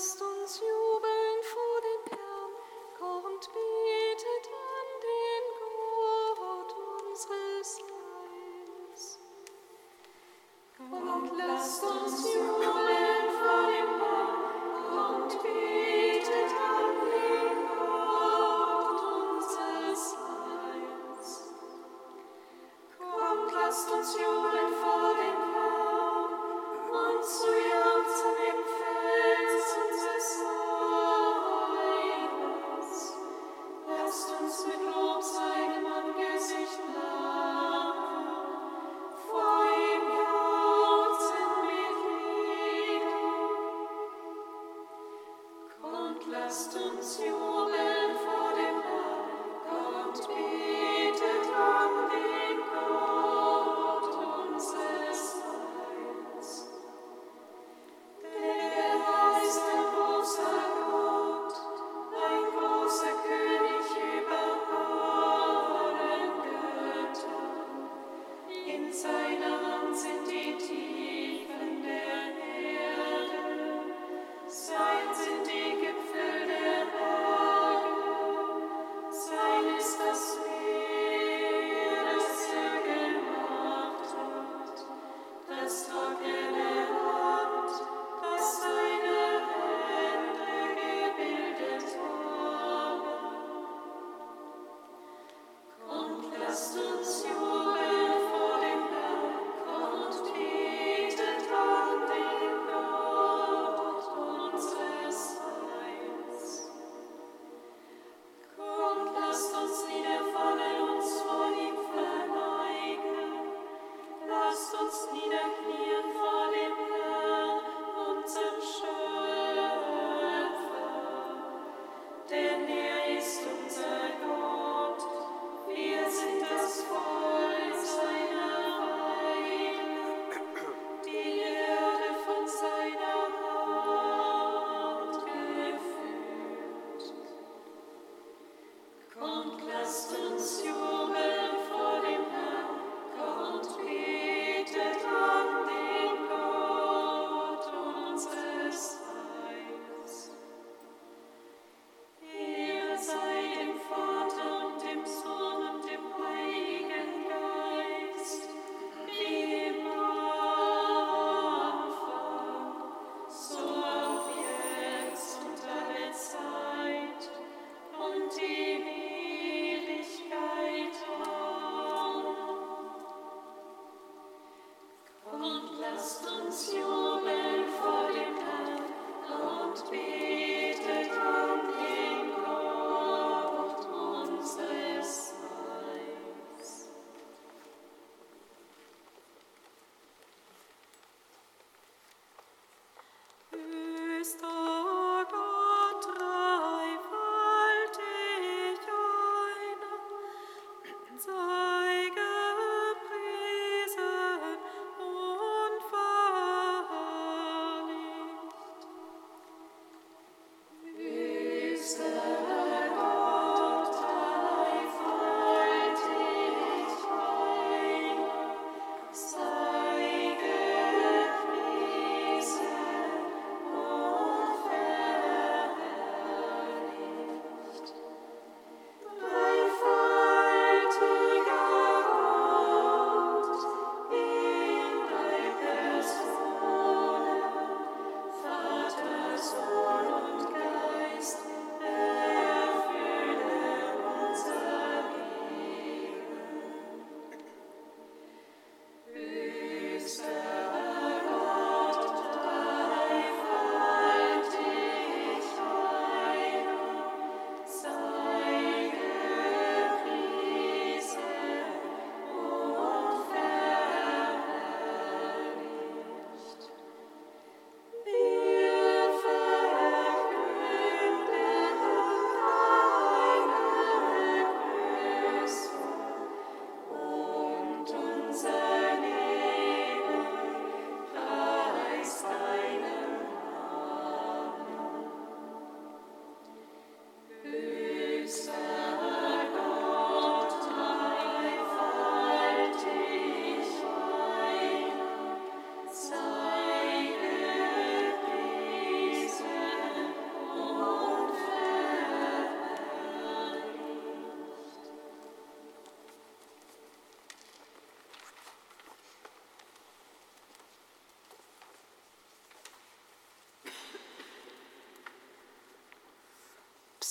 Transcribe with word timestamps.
lasst 0.00 0.22
uns 0.22 0.60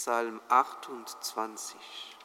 Psalm 0.01 0.39
28. 1.19 2.18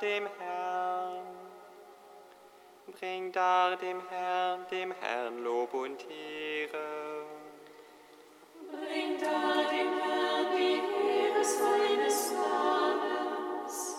dem 0.00 0.26
Herrn, 0.38 1.26
bringt 2.98 3.36
dar 3.36 3.76
dem 3.76 4.00
Herrn, 4.08 4.66
dem 4.70 4.92
Herrn 4.92 5.44
Lob 5.44 5.74
und 5.74 6.04
Ehre. 6.10 7.24
Bringt 8.70 9.22
da 9.22 9.70
dem 9.70 9.98
Herrn 10.00 10.46
die 10.56 10.80
Ehre 10.80 11.44
seines 11.44 12.32
Namens. 12.32 13.96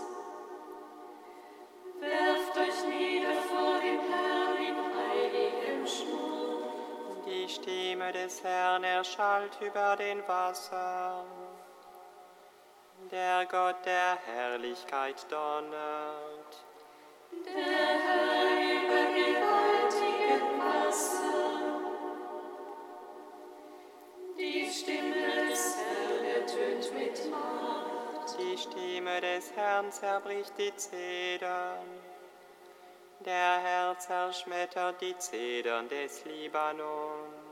Werft 2.00 2.58
euch 2.58 2.88
nieder 2.88 3.36
vor 3.50 3.80
dem 3.80 4.00
Herrn 4.00 4.58
in 4.58 4.76
heiligem 4.98 5.86
Schmuck. 5.86 7.26
Die 7.26 7.48
Stimme 7.48 8.12
des 8.12 8.44
Herrn 8.44 8.84
erschallt 8.84 9.60
über 9.62 9.96
den 9.98 10.28
Wassern. 10.28 11.41
Der 13.12 13.46
Gott 13.46 13.86
der 13.86 14.18
Herrlichkeit 14.26 15.30
donnert. 15.30 16.64
Der 17.46 17.54
Herr 17.54 18.46
über 18.72 19.04
gewaltigen 19.14 20.58
Wasser. 20.58 21.60
Die 24.40 24.72
Stimme 24.72 25.50
des 25.50 25.76
Herrn 25.76 26.26
ertönt 26.26 26.94
mit 26.94 27.30
Macht. 27.30 28.40
Die 28.40 28.58
Stimme 28.58 29.20
des 29.20 29.52
Herrn 29.58 29.92
zerbricht 29.92 30.54
die 30.58 30.74
Zedern. 30.78 31.86
Der 33.26 33.60
Herr 33.60 34.00
zerschmettert 34.00 35.02
die 35.02 35.18
Zedern 35.18 35.90
des 35.90 36.24
Libanon. 36.24 37.51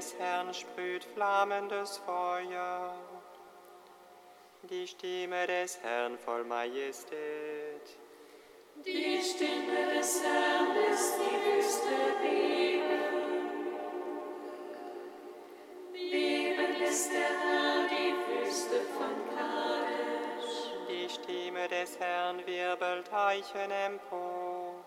Des 0.00 0.14
Herrn 0.18 0.54
sprüht 0.54 1.04
flammendes 1.04 1.98
Feuer. 1.98 2.94
Die 4.62 4.86
Stimme 4.86 5.46
des 5.46 5.78
Herrn 5.82 6.16
voll 6.16 6.42
Majestät. 6.44 7.86
Die 8.76 9.20
Stimme 9.20 9.94
des 9.94 10.22
Herrn 10.22 10.74
lässt 10.74 11.18
die 11.18 11.38
Wüste 11.44 11.98
beben. 12.22 13.02
Beben 15.92 16.78
lässt 16.78 17.12
der 17.12 17.34
Herr 17.44 17.88
die 17.94 18.14
Wüste 18.26 18.80
von 18.96 19.14
Kadesh. 19.36 20.60
Die 20.88 21.08
Stimme 21.10 21.68
des 21.68 21.98
Herrn 21.98 22.46
wirbelt 22.46 23.12
Eichen 23.12 23.70
empor. 23.70 24.82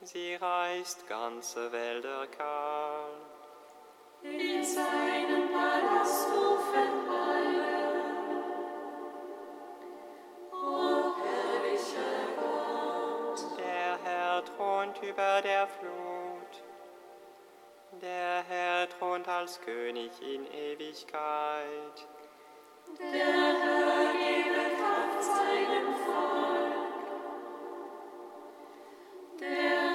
Sie 0.00 0.36
reißt 0.36 1.06
ganze 1.06 1.70
Wälder 1.70 2.26
kahl. 2.28 3.27
Über 15.02 15.42
der 15.42 15.66
Flut. 15.66 16.62
Der 18.00 18.44
Herr 18.48 18.88
thront 18.88 19.26
als 19.28 19.60
König 19.60 20.10
in 20.20 20.46
Ewigkeit. 20.52 22.06
der 22.98 23.10
Herr 23.10 24.12
gebe 24.12 24.76
Kraft 24.78 25.22
seinem 25.24 25.94
Volk. 26.06 27.08
Der 29.40 29.87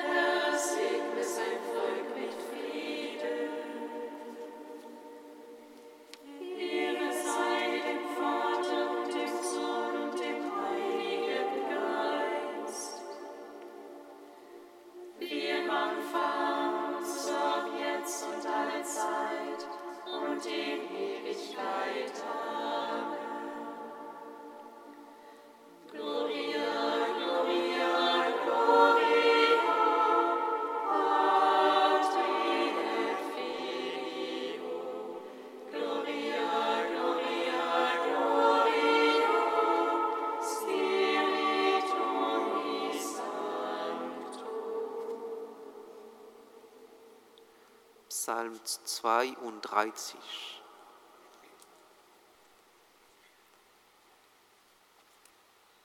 32. 49.04 50.16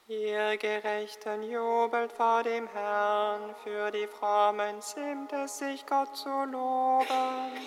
Ihr 0.07 0.55
Gerechten 0.55 1.43
jubelt 1.43 2.13
vor 2.13 2.43
dem 2.43 2.65
Herrn, 2.67 3.53
für 3.61 3.91
die 3.91 4.07
Frommen 4.07 4.81
zimmt 4.81 5.33
es 5.33 5.57
sich 5.57 5.85
Gott 5.85 6.15
zu 6.15 6.29
loben. 6.29 7.59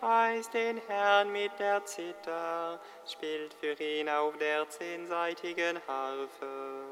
Preist 0.00 0.52
den 0.52 0.78
Herrn 0.88 1.30
mit 1.30 1.52
der 1.60 1.84
Zither, 1.84 2.80
spielt 3.06 3.54
für 3.54 3.80
ihn 3.80 4.08
auf 4.08 4.36
der 4.38 4.68
zehnseitigen 4.68 5.80
Harfe. 5.86 6.82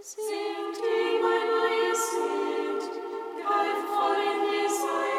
Singt 0.00 0.78
ihm 0.78 1.26
ein 1.26 1.46
neues 1.50 2.12
Lied, 2.14 3.44
greift 3.44 3.88
all 4.00 4.68
sein 4.70 5.17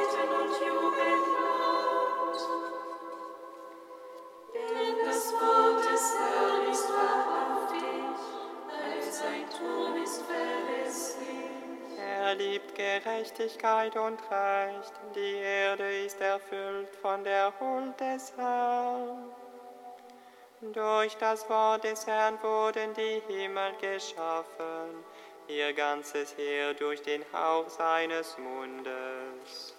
Gerechtigkeit 12.80 13.96
und 13.98 14.20
Recht, 14.32 14.94
die 15.16 15.36
Erde 15.36 16.06
ist 16.06 16.20
erfüllt 16.22 16.88
von 17.02 17.24
der 17.24 17.54
Huld 17.60 18.00
des 18.00 18.34
Herrn. 18.38 19.32
Durch 20.74 21.16
das 21.18 21.50
Wort 21.50 21.84
des 21.84 22.08
Herrn 22.08 22.42
wurden 22.42 22.94
die 22.94 23.22
Himmel 23.28 23.74
geschaffen, 23.82 25.04
ihr 25.48 25.74
ganzes 25.74 26.38
Heer 26.38 26.74
durch 26.74 27.02
den 27.02 27.24
Hauch 27.34 27.70
seines 27.70 28.38
Mundes. 28.38 29.79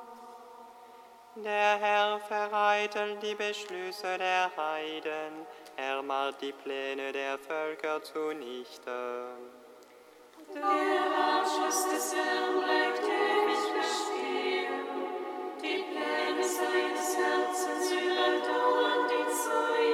Der 1.35 1.79
Herr 1.79 2.19
vereitelt 2.19 3.23
die 3.23 3.35
Beschlüsse 3.35 4.17
der 4.17 4.51
Heiden, 4.57 5.47
er 5.77 6.01
macht 6.01 6.41
die 6.41 6.51
Pläne 6.51 7.13
der 7.13 7.39
Völker 7.39 8.03
zunichte. 8.03 9.29
Der 10.53 10.61
Ratschluss 10.61 11.87
des 11.89 12.13
Herrn 12.13 12.59
bleibt 12.59 12.99
ewig 12.99 13.63
bestehen, 13.79 14.73
die 15.63 15.85
Pläne 15.89 16.43
seines 16.43 17.15
Herzens 17.15 17.91
überdauern 17.91 19.07
die 19.07 19.31
Zeiten. 19.31 19.90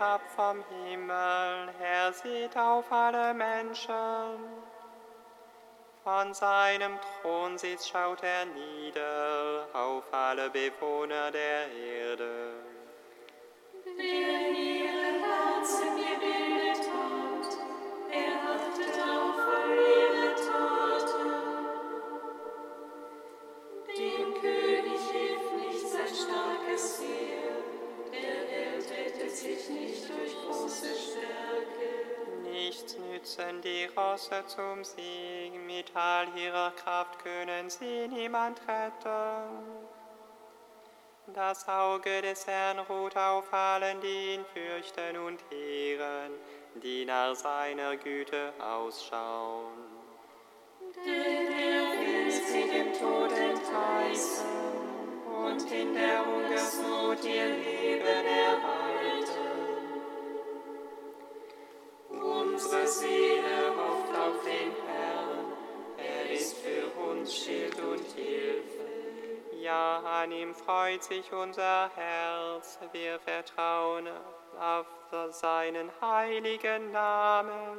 Herab 0.00 0.22
vom 0.34 0.64
Himmel, 0.86 1.68
er 1.78 2.12
sieht 2.12 2.56
auf 2.56 2.90
alle 2.90 3.34
Menschen. 3.34 3.94
Von 6.02 6.32
seinem 6.32 6.98
Thronsitz 7.20 7.86
schaut 7.86 8.22
er 8.22 8.46
nieder 8.46 9.68
auf 9.74 10.04
alle 10.10 10.48
Bewohner 10.48 11.30
der 11.30 11.70
Erde. 11.70 12.54
Der 13.84 14.50
ihre 14.50 15.12
Herzen 15.20 15.96
gebildet 15.96 16.88
hat, 16.94 17.52
er 18.10 18.34
achtet 18.54 18.96
auf 19.02 19.38
all 19.54 19.70
ihre 19.76 20.34
Taten. 20.46 21.30
Dem 23.98 24.40
König 24.40 25.00
hilft 25.12 25.52
nicht 25.56 25.86
sein 25.86 26.14
starkes 26.14 27.02
Heer, 27.02 27.52
der 28.10 28.49
sich 29.30 29.68
nicht 29.68 30.08
durch 30.08 30.34
große 30.46 30.94
Stärke. 30.94 31.30
Nichts 32.42 32.96
nützen 32.98 33.60
die 33.62 33.86
Rosse 33.96 34.44
zum 34.46 34.84
Sieg, 34.84 35.52
mit 35.66 35.94
all 35.94 36.26
ihrer 36.36 36.72
Kraft 36.72 37.18
können 37.22 37.70
sie 37.70 38.08
niemand 38.08 38.60
retten. 38.68 39.90
Das 41.34 41.68
Auge 41.68 42.22
des 42.22 42.46
Herrn 42.46 42.80
ruht 42.80 43.16
auf 43.16 43.52
allen, 43.52 44.00
die 44.00 44.34
ihn 44.34 44.44
fürchten 44.52 45.16
und 45.16 45.40
ehren, 45.52 46.32
die 46.82 47.04
nach 47.04 47.34
seiner 47.36 47.96
Güte 47.96 48.52
ausschauen. 48.58 50.00
Denn 50.96 51.52
er 51.52 52.00
will 52.00 52.30
sie 52.32 52.68
dem 52.68 52.92
Tod 52.92 53.30
entreißen 53.30 54.44
und 55.44 55.70
in 55.70 55.94
der 55.94 56.26
Hungersnot 56.26 57.24
ihr 57.24 57.46
Leben 57.46 58.26
erhalten. 58.26 58.79
Unsere 62.52 62.86
Seele 62.86 63.74
hofft 63.76 64.16
auf 64.18 64.42
den 64.44 64.72
Herrn, 64.86 65.52
er 65.96 66.30
ist 66.30 66.56
für 66.58 66.86
uns 67.00 67.34
Schild 67.34 67.78
und 67.80 68.04
Hilfe. 68.12 68.80
Ja, 69.60 70.00
an 70.00 70.32
ihm 70.32 70.54
freut 70.54 71.02
sich 71.02 71.32
unser 71.32 71.90
Herz, 71.94 72.78
wir 72.92 73.20
vertrauen 73.20 74.08
auf 74.58 74.86
seinen 75.30 75.90
heiligen 76.00 76.90
Namen. 76.90 77.78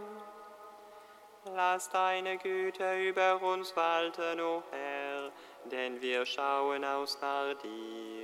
Lass 1.53 1.89
deine 1.89 2.37
Güte 2.37 2.99
über 3.01 3.41
uns 3.41 3.75
walten, 3.75 4.39
o 4.39 4.63
Herr, 4.71 5.31
denn 5.65 6.01
wir 6.01 6.25
schauen 6.25 6.85
aus 6.85 7.19
nach 7.21 7.53
dir. 7.61 8.20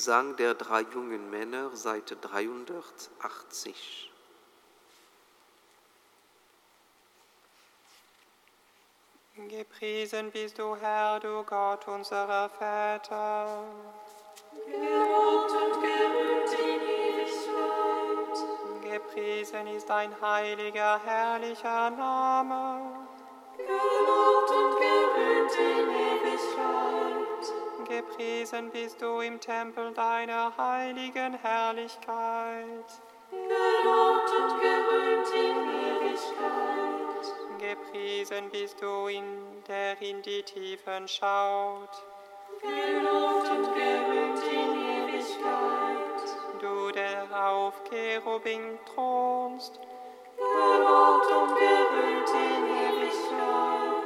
Lobgesang 0.00 0.34
der 0.36 0.54
drei 0.54 0.80
jungen 0.80 1.28
Männer, 1.28 1.76
Seite 1.76 2.16
380. 2.16 4.10
Gepriesen 9.36 10.30
bist 10.30 10.58
du, 10.58 10.74
Herr, 10.76 11.20
du 11.20 11.42
Gott 11.44 11.86
unserer 11.86 12.48
Väter. 12.48 13.62
Gelobt 14.64 15.52
und 15.52 15.82
gerühmt 15.82 16.52
in 16.58 16.80
Ewigkeit. 17.10 18.36
Gepriesen 18.82 19.66
ist 19.66 19.90
dein 19.90 20.18
heiliger, 20.18 20.98
herrlicher 21.04 21.90
Name. 21.90 23.06
Gelobt 23.58 24.50
und 24.50 24.78
gerühmt 24.78 25.52
in 25.58 25.90
Ewigkeit. 25.90 27.39
Gepriesen 27.90 28.70
bist 28.70 29.02
du 29.02 29.18
im 29.18 29.40
Tempel 29.40 29.92
deiner 29.92 30.56
heiligen 30.56 31.34
Herrlichkeit. 31.34 32.86
Gelobt 33.32 34.30
und 34.30 34.60
gerühmt 34.60 35.28
in 35.34 35.56
Ewigkeit. 35.88 37.26
Gepriesen 37.58 38.48
bist 38.52 38.80
du, 38.80 39.08
in 39.08 39.24
der 39.66 40.00
in 40.00 40.22
die 40.22 40.40
Tiefen 40.44 41.08
schaut. 41.08 42.04
Gelobt 42.60 43.50
und 43.50 43.74
gerühmt 43.74 44.44
in 44.52 45.08
Ewigkeit. 45.08 46.60
Du, 46.60 46.92
der 46.92 47.26
auf 47.44 47.74
Cherubim 47.90 48.78
thronst. 48.94 49.80
Gelobt 50.36 51.26
und 51.26 51.56
gerühmt 51.58 52.30
in 52.30 52.66
Ewigkeit. 52.66 53.99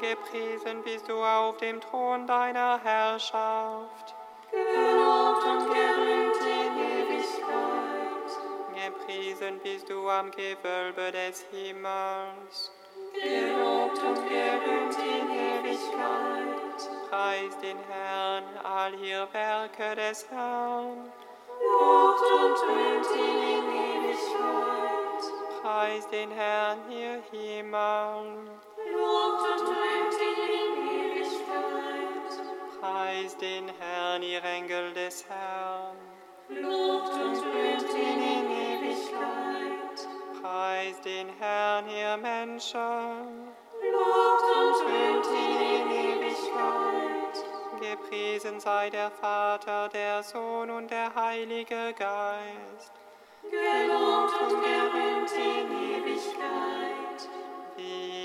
Gepriesen 0.00 0.82
bist 0.82 1.10
du 1.10 1.22
auf 1.22 1.58
dem 1.58 1.78
Thron 1.78 2.26
deiner 2.26 2.82
Herrschaft. 2.82 4.14
Gelobt 4.50 5.44
und 5.44 5.66
gerühmt 5.66 6.40
in 6.40 6.72
Ewigkeit. 6.78 8.30
Gepriesen 8.74 9.60
bist 9.62 9.90
du 9.90 10.08
am 10.08 10.30
Gewölbe 10.30 11.12
des 11.12 11.44
Himmels. 11.50 12.72
Gelobt 13.12 13.98
und 13.98 14.26
gerühmt 14.26 14.96
in 14.96 15.30
Ewigkeit. 15.36 17.10
Preis 17.10 17.58
den 17.58 17.76
Herrn, 17.90 18.44
all 18.64 18.94
ihr 18.94 19.28
Werke 19.32 19.96
des 19.96 20.26
Herrn. 20.30 21.12
Lobt 21.60 22.32
und 22.40 22.56
rühmt 22.70 23.06
ihn 23.16 23.42
in 23.58 24.08
Ewigkeit. 24.08 25.60
Preis 25.60 26.08
den 26.08 26.30
Herrn, 26.30 26.90
ihr 26.90 27.20
Himmel. 27.30 28.59
Lobt 28.92 29.42
und 29.42 29.68
rühmt 29.68 30.14
ihn 30.28 30.50
in 30.62 30.74
Ewigkeit. 31.00 32.32
Preis 32.80 33.36
den 33.36 33.68
Herrn, 33.78 34.22
ihr 34.22 34.42
Engel 34.44 34.92
des 34.92 35.26
Herrn. 35.28 35.96
Lobt 36.48 37.14
und 37.14 37.36
rühmt 37.44 37.94
ihn 37.94 38.20
in 38.20 38.50
Ewigkeit. 38.50 40.08
Preis 40.42 41.00
den 41.02 41.28
Herrn, 41.38 41.88
ihr 41.88 42.16
Menschen. 42.16 43.48
Lobt 43.92 44.48
und 44.56 44.76
rühmt 44.86 45.26
ihn 45.26 45.60
in 45.60 45.90
Ewigkeit. 45.90 47.10
Gepriesen 47.80 48.60
sei 48.60 48.90
der 48.90 49.10
Vater, 49.10 49.88
der 49.88 50.22
Sohn 50.22 50.70
und 50.70 50.90
der 50.90 51.14
Heilige 51.14 51.94
Geist. 51.96 52.92
Gelobt 53.42 54.34
und 54.42 54.62
gerühmt 54.62 55.32
in 55.32 56.04
Ewigkeit. 56.04 57.29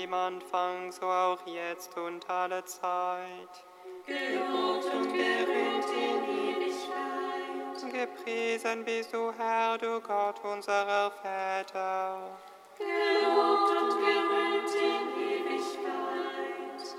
Im 0.06 0.14
Anfang, 0.14 0.92
so 0.92 1.06
auch 1.06 1.44
jetzt 1.46 1.96
und 1.98 2.30
alle 2.30 2.64
Zeit. 2.64 3.64
Gelobt 4.06 4.84
und 4.84 5.12
gerühmt 5.12 5.90
in 5.90 6.22
Ewigkeit. 6.54 7.92
Gepriesen 7.92 8.84
bist 8.84 9.12
du, 9.12 9.32
Herr, 9.36 9.76
du 9.76 10.00
Gott 10.00 10.44
unserer 10.44 11.10
Väter. 11.10 12.38
Gelobt 12.78 13.70
und 13.82 13.98
gerühmt 13.98 14.74
in 14.76 15.08
Ewigkeit. 15.20 16.96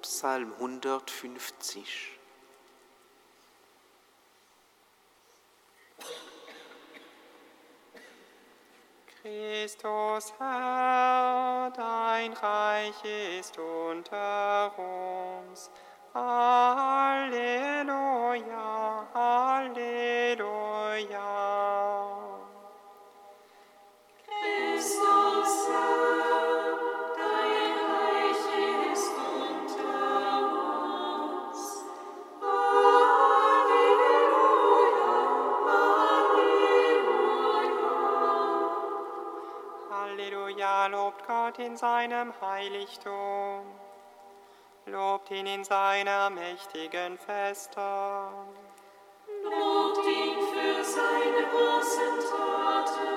Psalm 0.00 0.54
150. 0.54 2.17
Christus 9.28 10.32
Herr, 10.38 11.70
dein 11.76 12.32
Reich 12.32 13.04
ist 13.38 13.58
unter 13.58 14.72
uns. 14.78 15.70
Halleluja, 16.14 17.46
Halleluja. 19.12 20.38
Gott 41.28 41.58
in 41.58 41.76
seinem 41.76 42.32
Heiligtum. 42.40 43.60
Lobt 44.86 45.30
ihn 45.30 45.46
in 45.46 45.62
seiner 45.62 46.30
mächtigen 46.30 47.18
Feste. 47.18 47.82
Lobt 49.44 50.06
ihn 50.06 50.38
für 50.50 50.82
seine 50.82 51.46
großen 51.52 52.14
Taten. 52.30 53.12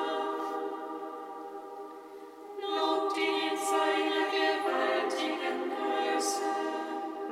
Lobt 2.60 3.17
ihn 3.17 3.52
in 3.52 3.58
seiner 3.58 4.26
gewaltigen 4.36 5.71
Größe. 5.71 6.41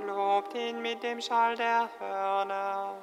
Lobt 0.07 0.55
ihn 0.55 0.81
mit 0.81 1.03
dem 1.03 1.19
Schall 1.19 1.57
der 1.57 1.89
Hörner. 1.99 2.95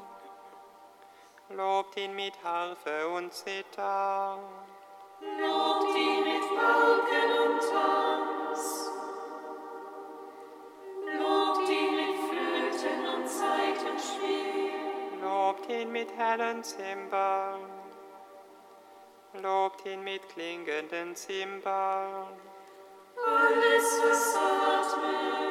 Lobt 1.50 1.94
ihn 1.98 2.14
mit 2.14 2.42
Harfe 2.42 3.06
und 3.08 3.34
Zither. 3.34 4.38
Lobt 5.20 5.94
ihn 5.94 6.15
Zimbeln. 16.66 17.70
Lobt 19.40 19.86
ihn 19.86 20.02
mit 20.02 20.28
klingenden 20.28 21.14
Zimbeln. 21.14 22.26
Alles, 23.24 24.00
was 24.02 24.36
atmet. 24.36 25.45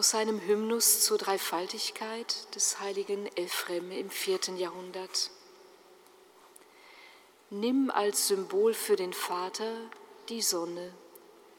Aus 0.00 0.12
seinem 0.12 0.40
Hymnus 0.40 1.02
zur 1.02 1.18
Dreifaltigkeit 1.18 2.54
des 2.54 2.80
heiligen 2.80 3.26
Ephrem 3.36 3.92
im 3.92 4.08
vierten 4.08 4.56
Jahrhundert. 4.56 5.30
Nimm 7.50 7.90
als 7.90 8.28
Symbol 8.28 8.72
für 8.72 8.96
den 8.96 9.12
Vater 9.12 9.70
die 10.30 10.40
Sonne, 10.40 10.94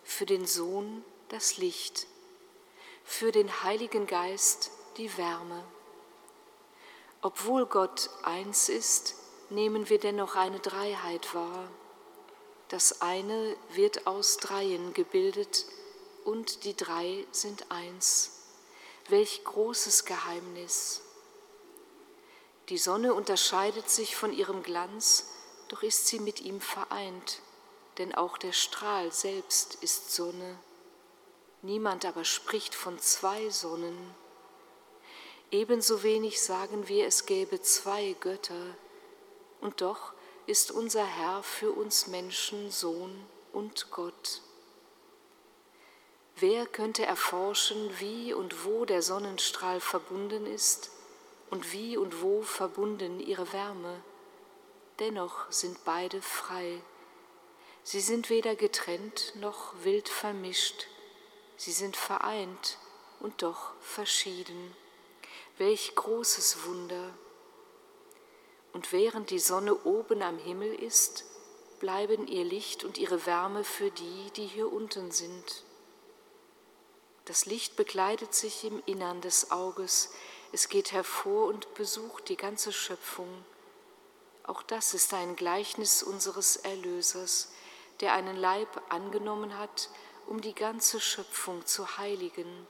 für 0.03 0.25
den 0.25 0.47
Sohn 0.47 1.05
das 1.29 1.57
Licht, 1.57 2.07
für 3.03 3.31
den 3.31 3.61
Heiligen 3.61 4.07
Geist 4.07 4.71
die 4.97 5.15
Wärme. 5.19 5.63
Obwohl 7.21 7.67
Gott 7.67 8.09
eins 8.23 8.69
ist, 8.69 9.17
nehmen 9.51 9.87
wir 9.87 9.99
dennoch 9.99 10.35
eine 10.35 10.59
Dreiheit 10.59 11.35
wahr. 11.35 11.69
Das 12.69 13.03
eine 13.03 13.55
wird 13.69 14.07
aus 14.07 14.37
Dreien 14.37 14.95
gebildet 14.95 15.67
und 16.25 16.63
die 16.63 16.75
drei 16.75 17.25
sind 17.31 17.71
eins. 17.71 18.31
Welch 19.09 19.43
großes 19.43 20.05
Geheimnis! 20.05 21.01
Die 22.69 22.77
Sonne 22.77 23.13
unterscheidet 23.13 23.89
sich 23.89 24.15
von 24.15 24.31
ihrem 24.31 24.63
Glanz, 24.63 25.29
doch 25.67 25.83
ist 25.83 26.07
sie 26.07 26.19
mit 26.19 26.41
ihm 26.41 26.61
vereint, 26.61 27.41
denn 27.97 28.15
auch 28.15 28.37
der 28.37 28.53
Strahl 28.53 29.11
selbst 29.11 29.75
ist 29.81 30.13
Sonne. 30.13 30.57
Niemand 31.61 32.05
aber 32.05 32.23
spricht 32.23 32.73
von 32.73 32.97
zwei 32.99 33.49
Sonnen. 33.49 34.15
Ebenso 35.51 36.01
wenig 36.03 36.41
sagen 36.41 36.87
wir, 36.87 37.05
es 37.05 37.25
gäbe 37.25 37.61
zwei 37.61 38.15
Götter, 38.19 38.75
und 39.59 39.81
doch 39.81 40.13
ist 40.45 40.71
unser 40.71 41.05
Herr 41.05 41.43
für 41.43 41.71
uns 41.71 42.07
Menschen 42.07 42.71
Sohn 42.71 43.25
und 43.53 43.91
Gott. 43.91 44.41
Wer 46.41 46.65
könnte 46.65 47.05
erforschen, 47.05 47.99
wie 47.99 48.33
und 48.33 48.65
wo 48.65 48.85
der 48.85 49.03
Sonnenstrahl 49.03 49.79
verbunden 49.79 50.47
ist 50.47 50.89
und 51.51 51.71
wie 51.71 51.97
und 51.97 52.23
wo 52.23 52.41
verbunden 52.41 53.19
ihre 53.19 53.53
Wärme? 53.53 54.01
Dennoch 54.97 55.51
sind 55.51 55.85
beide 55.85 56.19
frei. 56.19 56.81
Sie 57.83 57.99
sind 57.99 58.31
weder 58.31 58.55
getrennt 58.55 59.33
noch 59.35 59.75
wild 59.83 60.09
vermischt. 60.09 60.87
Sie 61.57 61.71
sind 61.71 61.95
vereint 61.95 62.79
und 63.19 63.43
doch 63.43 63.73
verschieden. 63.79 64.75
Welch 65.59 65.93
großes 65.93 66.65
Wunder! 66.65 67.13
Und 68.73 68.91
während 68.91 69.29
die 69.29 69.37
Sonne 69.37 69.75
oben 69.83 70.23
am 70.23 70.39
Himmel 70.39 70.73
ist, 70.73 71.23
bleiben 71.79 72.25
ihr 72.25 72.45
Licht 72.45 72.83
und 72.83 72.97
ihre 72.97 73.27
Wärme 73.27 73.63
für 73.63 73.91
die, 73.91 74.31
die 74.35 74.47
hier 74.47 74.73
unten 74.73 75.11
sind. 75.11 75.65
Das 77.25 77.45
Licht 77.45 77.75
bekleidet 77.75 78.33
sich 78.33 78.63
im 78.63 78.81
Innern 78.85 79.21
des 79.21 79.51
Auges, 79.51 80.09
es 80.53 80.67
geht 80.67 80.91
hervor 80.91 81.47
und 81.47 81.73
besucht 81.75 82.27
die 82.27 82.35
ganze 82.35 82.73
Schöpfung. 82.73 83.45
Auch 84.43 84.63
das 84.63 84.93
ist 84.93 85.13
ein 85.13 85.35
Gleichnis 85.35 86.03
unseres 86.03 86.57
Erlösers, 86.57 87.53
der 88.01 88.13
einen 88.13 88.35
Leib 88.35 88.81
angenommen 88.89 89.57
hat, 89.57 89.89
um 90.27 90.41
die 90.41 90.55
ganze 90.55 90.99
Schöpfung 90.99 91.65
zu 91.65 91.97
heiligen. 91.97 92.67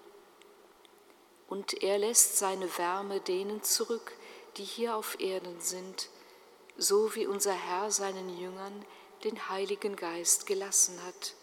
Und 1.48 1.82
er 1.82 1.98
lässt 1.98 2.38
seine 2.38 2.78
Wärme 2.78 3.20
denen 3.20 3.64
zurück, 3.64 4.14
die 4.58 4.64
hier 4.64 4.96
auf 4.96 5.20
Erden 5.20 5.60
sind, 5.60 6.10
so 6.78 7.16
wie 7.16 7.26
unser 7.26 7.54
Herr 7.54 7.90
seinen 7.90 8.38
Jüngern 8.38 8.86
den 9.24 9.50
Heiligen 9.50 9.96
Geist 9.96 10.46
gelassen 10.46 11.02
hat. 11.04 11.34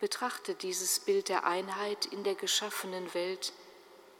Betrachte 0.00 0.54
dieses 0.54 1.00
Bild 1.00 1.28
der 1.28 1.44
Einheit 1.44 2.06
in 2.06 2.22
der 2.22 2.34
geschaffenen 2.34 3.12
Welt 3.14 3.52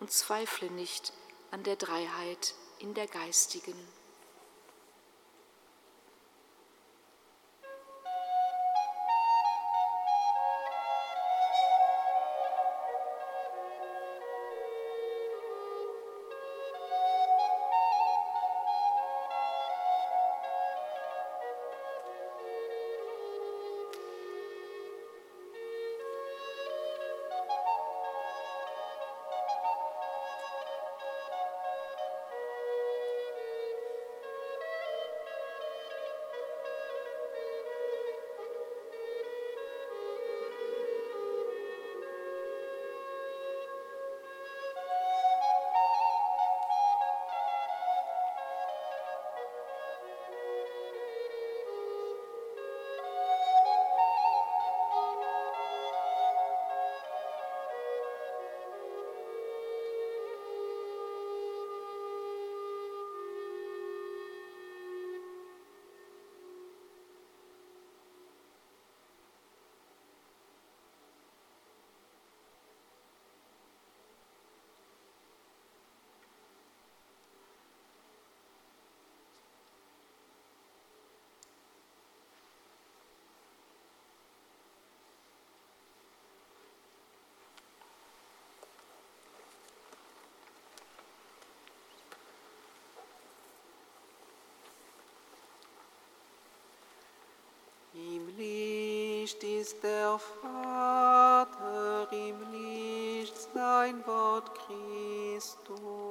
und 0.00 0.10
zweifle 0.10 0.70
nicht 0.70 1.12
an 1.50 1.62
der 1.62 1.76
Dreiheit 1.76 2.54
in 2.80 2.94
der 2.94 3.06
geistigen. 3.06 3.74
Licht 99.28 99.44
ist 99.44 99.82
der 99.82 100.18
Vater, 100.40 102.08
im 102.12 102.50
Licht 102.50 103.34
sein 103.52 104.02
Wort 104.06 104.50
Christus. 104.54 106.07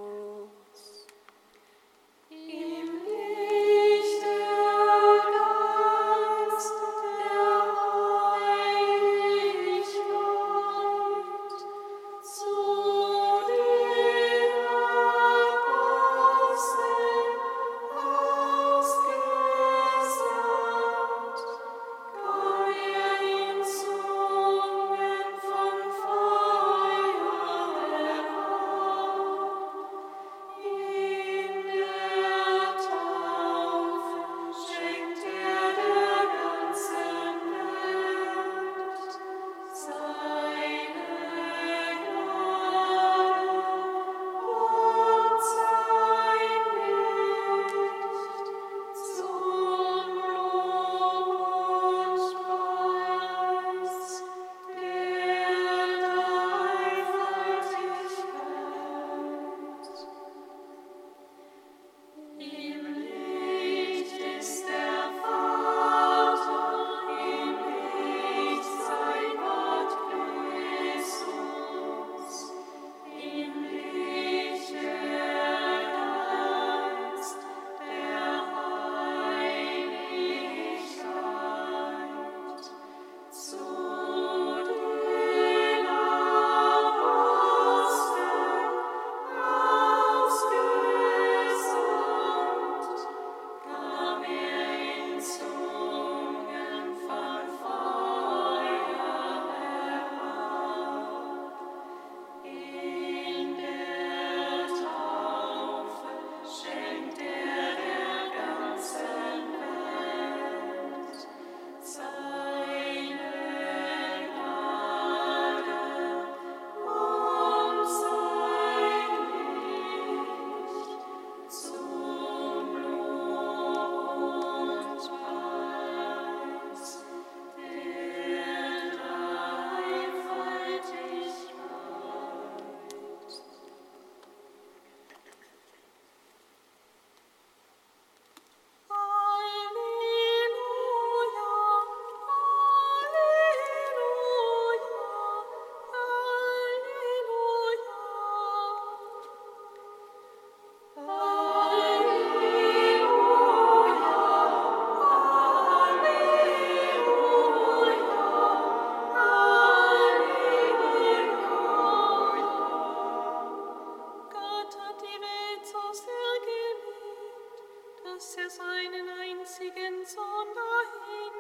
Dass 168.17 168.35
er 168.35 168.49
seinen 168.49 169.09
einzigen 169.21 170.03
Sohn 170.03 170.47
dahingab. 170.55 171.37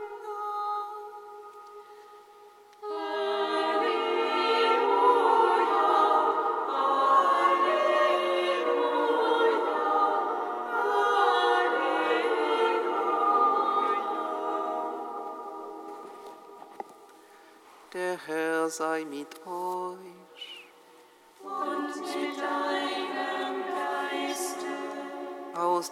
Der 17.91 18.19
Herr 18.27 18.69
sei 18.69 19.03
mit 19.05 19.47
euch. 19.47 19.56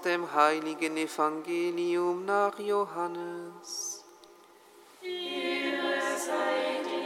Dem 0.05 0.31
heiligen 0.33 0.95
Evangelium 0.97 2.25
nach 2.25 2.57
Johannes. 2.59 4.03
Sei 5.01 6.83
dir. 6.83 7.05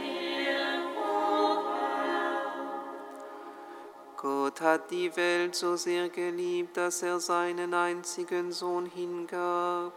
Gott 4.22 4.60
hat 4.60 4.90
die 4.90 5.16
Welt 5.16 5.54
so 5.54 5.76
sehr 5.76 6.10
geliebt, 6.10 6.76
dass 6.76 7.02
er 7.02 7.20
seinen 7.20 7.72
einzigen 7.72 8.52
Sohn 8.52 8.84
hingab, 8.84 9.94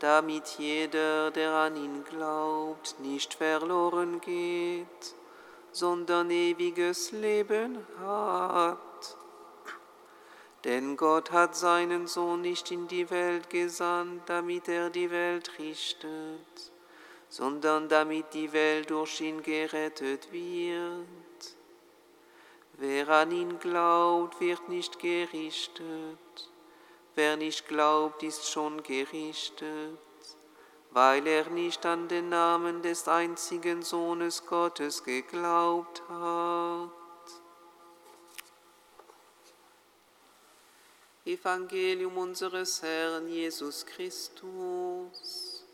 damit 0.00 0.46
jeder, 0.58 1.30
der 1.30 1.52
an 1.52 1.76
ihn 1.76 2.02
glaubt, 2.02 2.96
nicht 2.98 3.34
verloren 3.34 4.20
geht, 4.20 5.14
sondern 5.70 6.32
ewiges 6.32 7.12
Leben 7.12 7.86
hat. 8.00 8.78
Denn 10.64 10.96
Gott 10.96 11.30
hat 11.30 11.54
seinen 11.54 12.06
Sohn 12.06 12.40
nicht 12.40 12.70
in 12.70 12.88
die 12.88 13.10
Welt 13.10 13.50
gesandt, 13.50 14.22
damit 14.26 14.66
er 14.66 14.88
die 14.88 15.10
Welt 15.10 15.58
richtet, 15.58 16.72
sondern 17.28 17.88
damit 17.90 18.32
die 18.32 18.50
Welt 18.54 18.88
durch 18.88 19.20
ihn 19.20 19.42
gerettet 19.42 20.32
wird. 20.32 21.06
Wer 22.78 23.08
an 23.10 23.30
ihn 23.30 23.58
glaubt, 23.58 24.40
wird 24.40 24.68
nicht 24.70 24.98
gerichtet. 24.98 26.50
Wer 27.14 27.36
nicht 27.36 27.68
glaubt, 27.68 28.22
ist 28.22 28.50
schon 28.50 28.82
gerichtet, 28.82 29.98
weil 30.90 31.26
er 31.26 31.48
nicht 31.50 31.84
an 31.84 32.08
den 32.08 32.30
Namen 32.30 32.80
des 32.80 33.06
einzigen 33.06 33.82
Sohnes 33.82 34.46
Gottes 34.46 35.04
geglaubt 35.04 36.02
hat. 36.08 37.03
Evangelium 41.26 42.18
unseres 42.18 42.82
Herrn 42.82 43.28
Jesus 43.28 43.86
Christus. 43.86 45.64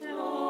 Lob 0.00 0.41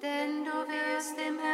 das 0.00 0.10
aufstrahlende 0.10 0.50
Licht 0.68 1.40
aus 1.40 1.45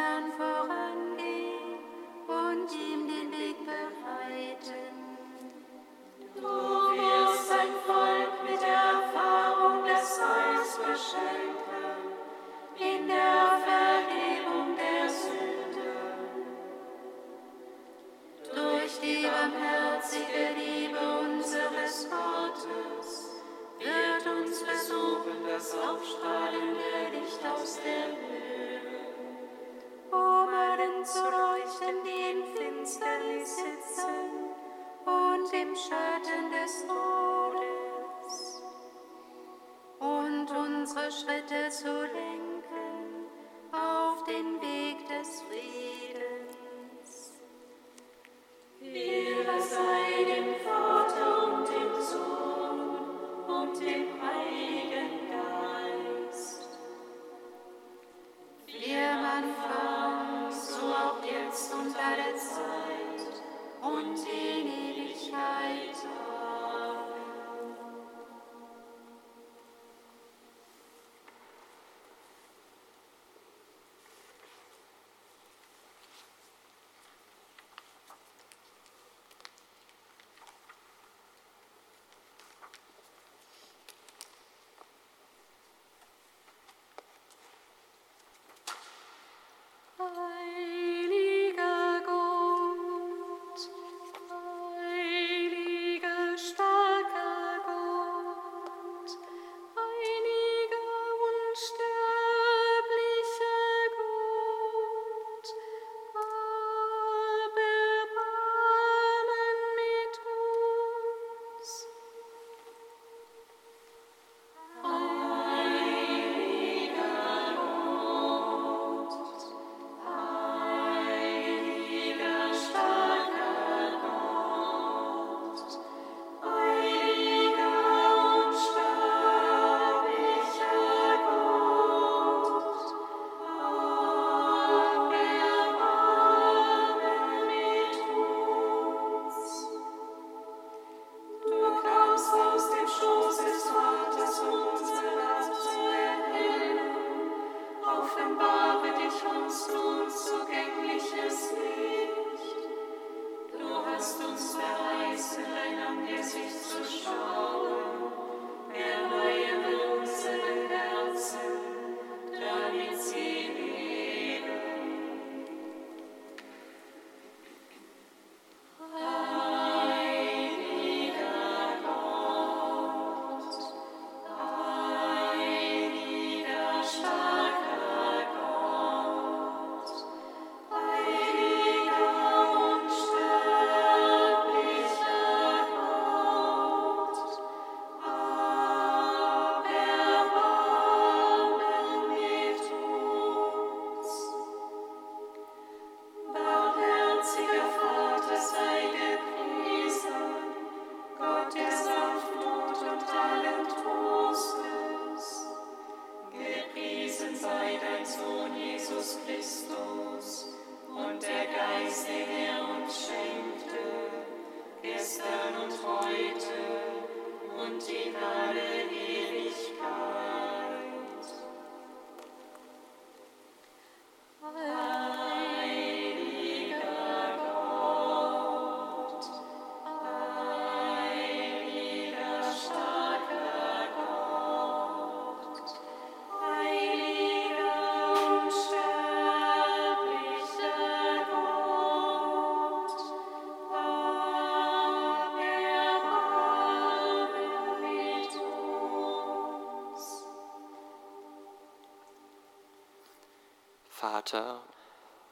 Vater, 254.23 254.61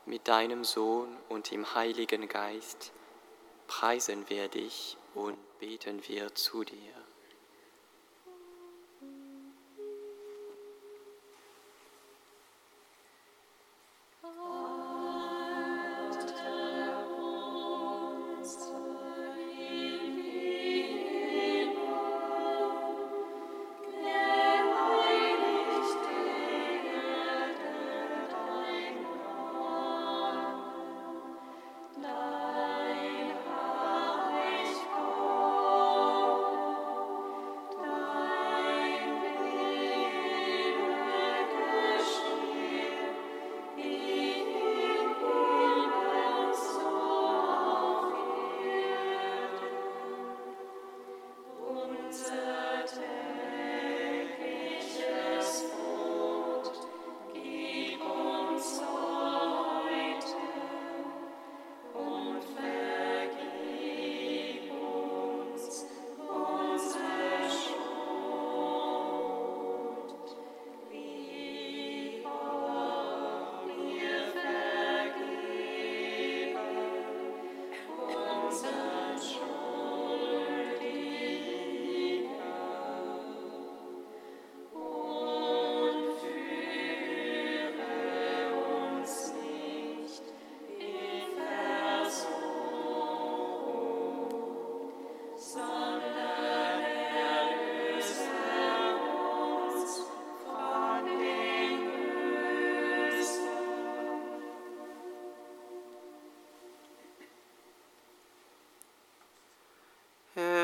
mit 0.05 0.27
deinem 0.27 0.65
Sohn 0.65 1.15
und 1.29 1.53
im 1.53 1.75
Heiligen 1.75 2.27
Geist 2.27 2.91
preisen 3.65 4.29
wir 4.29 4.49
dich 4.49 4.97
und 5.15 5.37
beten 5.59 6.05
wir 6.09 6.35
zu 6.35 6.65
dir. 6.65 6.90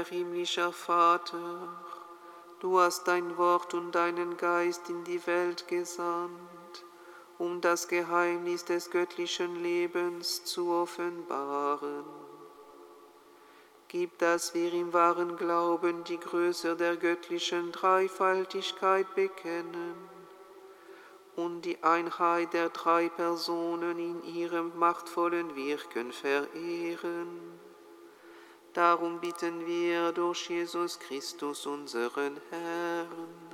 Himmlischer 0.07 0.71
Vater, 0.71 1.69
du 2.59 2.79
hast 2.79 3.07
dein 3.07 3.37
Wort 3.37 3.73
und 3.73 3.93
deinen 3.93 4.37
Geist 4.37 4.89
in 4.89 5.03
die 5.03 5.25
Welt 5.27 5.67
gesandt, 5.67 6.85
um 7.37 7.61
das 7.61 7.87
Geheimnis 7.87 8.65
des 8.65 8.89
göttlichen 8.89 9.61
Lebens 9.61 10.43
zu 10.43 10.71
offenbaren. 10.71 12.05
Gib, 13.89 14.17
dass 14.17 14.53
wir 14.53 14.73
im 14.73 14.91
wahren 14.91 15.37
Glauben 15.37 16.03
die 16.03 16.19
Größe 16.19 16.75
der 16.75 16.97
göttlichen 16.97 17.71
Dreifaltigkeit 17.71 19.13
bekennen 19.15 19.95
und 21.35 21.61
die 21.61 21.81
Einheit 21.83 22.53
der 22.53 22.69
drei 22.69 23.09
Personen 23.09 23.97
in 23.99 24.23
ihrem 24.23 24.77
machtvollen 24.77 25.55
Wirken 25.55 26.11
verehren 26.11 27.66
Darum 28.77 29.19
bitten 29.19 29.65
wir 29.65 30.11
durch 30.11 30.51
Jesus 30.51 30.99
Christus, 30.99 31.65
unseren 31.65 32.39
Herrn. 32.51 33.46